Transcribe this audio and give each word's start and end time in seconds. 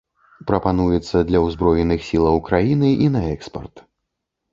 Прапануецца 0.51 1.17
для 1.31 1.39
ўзброеных 1.47 1.99
сілаў 2.07 2.41
краіны 2.47 2.89
і 3.05 3.11
на 3.17 3.21
экспарт. 3.35 3.75